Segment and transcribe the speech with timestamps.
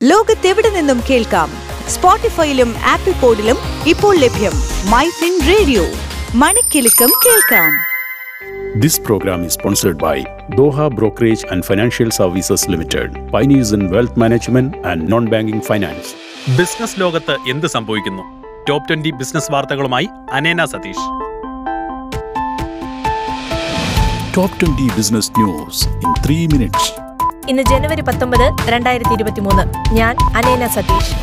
[0.00, 1.48] ലോകത്തെവിടെ നിന്നും കേൾക്കാം
[1.86, 4.54] സ്പോട്ടിഫൈയിലും ആപ്പിൾ പോഡിലും ഇപ്പോൾ ലഭ്യം
[4.92, 5.84] മൈ ഫിൻ റേഡിയോ
[6.42, 7.70] മണിക്കെലക്കം കേൾക്കാം
[8.76, 10.16] This program is sponsored by
[10.52, 16.08] Doha Brokerage and Financial Services Limited, pioneers in wealth management and non-banking finance.
[16.58, 18.24] Business ലോകത്ത് എന്ത് സംഭവിക്കുന്നു
[18.68, 20.08] ടോപ്പ് ട്വന്റി ബിസിനസ് വാർത്തകളുമായി
[20.38, 21.06] അനേന Satheesh
[24.34, 26.82] Top 20 Business News in 3 minutes.
[27.50, 29.64] ഇന്ന് ജനുവരി പത്തൊമ്പത് രണ്ടായിരത്തി ഇരുപത്തി മൂന്ന്
[29.98, 31.14] ഞാൻ അനേന സതീഷ്.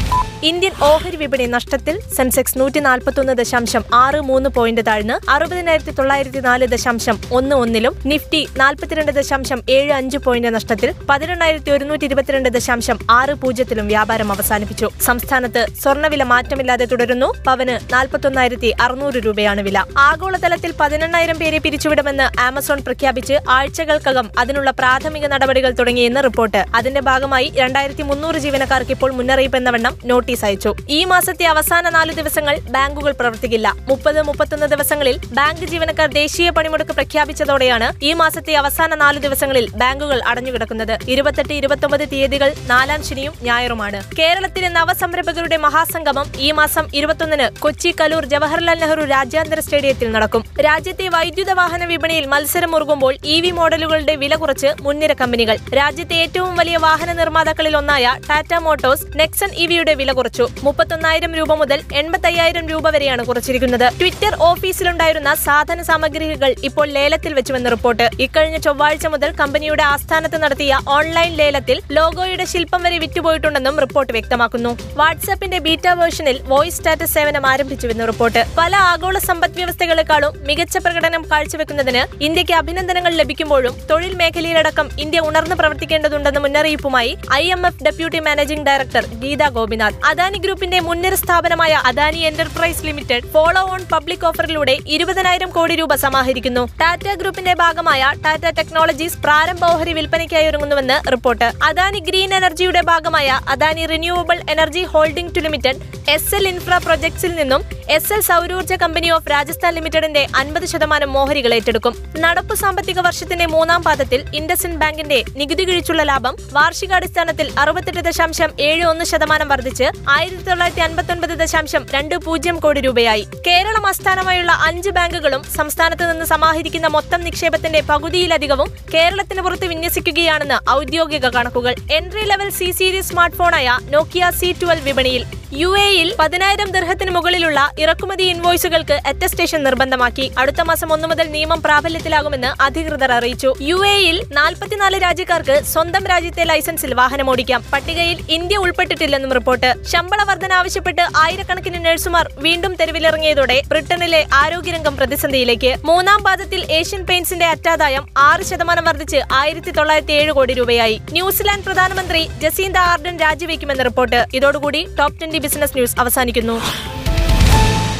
[0.43, 6.65] ഇന്ത്യൻ ഓഹരി വിപണി നഷ്ടത്തിൽ സെൻസെക്സ് നൂറ്റി നാൽപ്പത്തൊന്ന് ദശാംശം ആറ് മൂന്ന് പോയിന്റ് താഴ്ന്ന് അറുപതിനായിരത്തി തൊള്ളായിരത്തി നാല്
[6.73, 13.35] ദശാംശം ഒന്ന് ഒന്നിലും നിഫ്റ്റി നാൽപ്പത്തിരണ്ട് ദശാംശം ഏഴ് അഞ്ച് പോയിന്റ് നഷ്ടത്തിൽ പതിനെണ്ണായിരത്തി ഒരുന്നൂറ്റി ഇരുപത്തിരണ്ട് ദശാംശം ആറ്
[13.41, 14.89] പൂജ്യത്തിലും വ്യാപാരം അവസാനിപ്പിച്ചു.
[15.07, 17.29] സംസ്ഥാനത്ത് സ്വർണവില മാറ്റമില്ലാതെ തുടരുന്നു.
[17.47, 19.83] പവന് നാൽപ്പത്തൊന്നായിരത്തി അറുന്നൂറ് രൂപയാണ് വില.
[19.97, 26.63] ആഗോളതലത്തിൽ പതിനെണ്ണായിരം പേരെ പിരിച്ചുവിടുമെന്ന് ആമസോൺ പ്രഖ്യാപിച്ച് ആഴ്ചകൾക്കകം അതിനുള്ള പ്രാഥമിക നടപടികൾ തുടങ്ങിയെന്ന് റിപ്പോർട്ട്.
[26.75, 29.93] അതിന്റെ ഭാഗമായി രണ്ടായിരത്തി മുന്നൂറ് ജീവനക്കാർക്ക് ഇപ്പോൾ മുന്നറിയിപ്പ് എന്ന വണ്ണം
[30.27, 30.71] നോട്ടീസ് അയച്ചു.
[30.97, 33.67] ഈ മാസത്തെ അവസാന നാല് ദിവസങ്ങൾ ബാങ്കുകൾ പ്രവർത്തിക്കില്ല.
[33.89, 40.93] മുപ്പത് മുപ്പത്തൊന്ന് ദിവസങ്ങളിൽ ബാങ്ക് ജീവനക്കാർ ദേശീയ പണിമുടക്ക് പ്രഖ്യാപിച്ചതോടെയാണ് ഈ മാസത്തെ അവസാന നാല് ദിവസങ്ങളിൽ ബാങ്കുകൾ അടഞ്ഞുകിടക്കുന്നത്.
[41.13, 44.01] ഇരുപത്തെട്ട് ഇരുപത്തൊമ്പത് തീയതികൾ നാലാം ശനിയും ഞായറുമാണ്.
[44.19, 50.43] കേരളത്തിലെ നവസംരംഭകരുടെ മഹാസംഗമം ഈ മാസം ഇരുപത്തൊന്നിന് കൊച്ചി കലൂർ ജവഹർലാൽ നെഹ്റു രാജ്യാന്തര സ്റ്റേഡിയത്തിൽ നടക്കും.
[50.67, 55.57] രാജ്യത്തെ വൈദ്യുത വാഹന വിപണിയിൽ മത്സരം മുറുകുമ്പോൾ ഇ വി മോഡലുകളുടെ വില കുറച്ച് മുൻനിര കമ്പനികൾ.
[55.79, 60.45] രാജ്യത്തെ ഏറ്റവും വലിയ വാഹന നിർമ്മാതാക്കളിൽ ഒന്നായ ടാറ്റ മോട്ടോഴ്സ് നെക്സൺ ഇവിയുടെ വില കുറച്ചു.
[60.65, 63.85] മുപ്പത്തൊന്നായിരം രൂപ മുതൽ എൺപത്തയ്യായിരം രൂപ വരെയാണ് കുറച്ചിരിക്കുന്നത്.
[63.99, 68.05] ട്വിറ്റർ ഓഫീസിലുണ്ടായിരുന്ന സാധന സാമഗ്രികൾ ഇപ്പോൾ ലേലത്തിൽ വെച്ചുവെന്ന് റിപ്പോർട്ട്.
[68.25, 74.71] ഇക്കഴിഞ്ഞ ചൊവ്വാഴ്ച മുതൽ കമ്പനിയുടെ ആസ്ഥാനത്ത് നടത്തിയ ഓൺലൈൻ ലേലത്തിൽ ലോഗോയുടെ ശില്പം വരെ വിറ്റുപോയിട്ടുണ്ടെന്നും റിപ്പോർട്ട് വ്യക്തമാക്കുന്നു.
[75.01, 78.43] വാട്സാപ്പിന്റെ ബീറ്റ വേർഷനിൽ വോയിസ് സ്റ്റാറ്റസ് സേവനം ആരംഭിച്ചുവെന്ന് റിപ്പോർട്ട്.
[78.59, 86.41] പല ആഗോള സമ്പദ് വ്യവസ്ഥകളെക്കാളും മികച്ച പ്രകടനം കാഴ്ചവെക്കുന്നതിന് ഇന്ത്യയ്ക്ക് അഭിനന്ദനങ്ങൾ ലഭിക്കുമ്പോഴും തൊഴിൽ മേഖലയിലടക്കം ഇന്ത്യ ഉണർന്നു പ്രവർത്തിക്കേണ്ടതുണ്ടെന്ന
[86.45, 87.43] മുന്നറിയിപ്പുമായി I
[87.87, 94.25] deputy managing director Gita Gopinath Adani ഗ്രൂപ്പിന്റെ മുൻനിര സ്ഥാപനമായ Adani Enterprise Limited follow on public
[94.29, 96.63] ഓഫറിലൂടെ ഇരുപതിനായിരം കോടി രൂപ സമാഹരിക്കുന്നു.
[96.81, 101.49] ടാറ്റ ഗ്രൂപ്പിന്റെ ഭാഗമായ ടാറ്റ ടെക്നോളജീസ് പ്രാരംഭ ഓഹരി വിൽപ്പനയ്ക്കായി ഒരുങ്ങുന്നുവെന്ന് റിപ്പോർട്ട്.
[101.69, 105.81] അദാനി ഗ്രീൻ എനർജിയുടെ ഭാഗമായ Adani Renewable Energy Holding Two Limited
[106.15, 107.63] S L Infra പ്രൊജക്ട്സിൽ നിന്നും
[107.95, 111.93] എസ് എൽ സൗരോർജ കമ്പനി ഓഫ് രാജസ്ഥാൻ ലിമിറ്റഡിന്റെ അൻപത് ശതമാനം മോഹരികൾ ഏറ്റെടുക്കും.
[112.19, 119.05] നടപ്പു സാമ്പത്തിക വർഷത്തിന്റെ മൂന്നാം പാദത്തിൽ ഇൻഡസിൻ ബാങ്കിന്റെ നികുതി കിഴിച്ചുള്ള ലാഭം വാർഷികാടിസ്ഥാനത്തിൽ അറുപത്തെട്ട് ദശാംശം ഏഴ് ഒന്ന്
[119.05, 123.23] ശതമാനം വർദ്ധിച്ച് ആയിരത്തി തൊള്ളായിരത്തി അൻപത്തി ഒൻപത് ദശാംശം രണ്ട് പൂജ്യം കോടി രൂപയായി.
[123.47, 131.75] കേരളം ആസ്ഥാനമായുള്ള അഞ്ച് ബാങ്കുകളും സംസ്ഥാനത്ത് നിന്ന് സമാഹരിക്കുന്ന മൊത്തം നിക്ഷേപത്തിന്റെ പകുതിയിലധികവും കേരളത്തിന് പുറത്ത് വിന്യസിക്കുകയാണെന്ന് ഔദ്യോഗിക കണക്കുകൾ.
[131.99, 137.71] Entry level C series smart ഫോണായ Nokia C twelve വിപണിയിൽ യു എയിൽ പതിനായിരം ദർഹത്തിന് മുകളിലുള്ള
[137.79, 140.31] ഇറക്കുമതി ഇൻവോയ്സുകൾക്ക് അറ്റസ്റ്റേഷൻ നിർബന്ധമാക്കി.
[140.37, 143.53] അടുത്ത മാസം ഒന്നു മുതൽ നിയമം പ്രാബല്യത്തിലാകുമെന്ന് അധികൃതർ അറിയിച്ചു.
[143.61, 147.63] യു എയിൽ നാൽപ്പത്തിനാല് രാജ്യക്കാർക്ക് സ്വന്തം രാജ്യത്തെ ലൈസൻസിൽ വാഹനം ഓടിക്കാം.
[147.73, 149.73] പട്ടികയിൽ ഇന്ത്യ ഉൾപ്പെട്ടിട്ടില്ലെന്നും റിപ്പോർട്ട്.
[149.83, 155.75] ശമ്പള വർധന ആവശ്യപ്പെട്ട് ആയിരക്കണക്കിന് നഴ്സുമാർ വീണ്ടും തെരുവിലിറങ്ങിയതോടെ ബ്രിട്ടനിലെ ആരോഗ്യരംഗം പ്രതിസന്ധിയിലേക്ക്.
[155.85, 161.01] മൂന്നാം പാദത്തിൽ ഏഷ്യൻ പെയിന്റ്സിന്റെ അറ്റാദായം ആറ് ശതമാനം വർദ്ധിച്ച് ആയിരത്തി തൊള്ളായിരത്തി ഏഴ് കോടി രൂപയായി.
[161.11, 164.25] ന്യൂസിലാൻഡ് പ്രധാനമന്ത്രി ജസീന്ത ആർഡൻ രാജിവെക്കുമെന്ന് റിപ്പോർട്ട്.
[164.33, 166.57] ഇതോടുകൂടി ടോപ് ട്വന്റി ബിസിനസ് ന്യൂസ് അവസാനിക്കുന്നു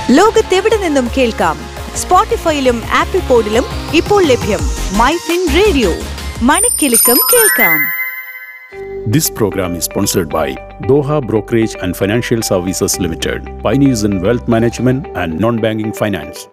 [0.09, 1.57] ലോകത്തെവിടെ നിന്നും കേൾക്കാം
[1.95, 4.63] സ്പോട്ടിഫൈയിലും ആപ്പിൾ പോഡിലും ഇപ്പോൾ ലഭ്യം
[4.99, 5.93] മൈ ഫിൻ റേഡിയോ
[6.41, 7.77] മണിക്കെലക്കം കേൾക്കാം
[9.07, 10.47] This program is sponsored by
[10.81, 16.47] Doha Brokerage and Financial Services Limited, pioneers in wealth management and non-banking finance.